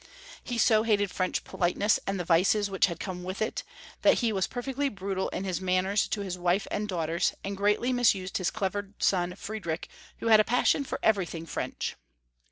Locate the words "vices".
2.25-2.71